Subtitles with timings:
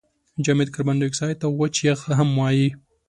[0.43, 2.67] جامد کاربن دای اکساید ته وچ یخ هم وايي.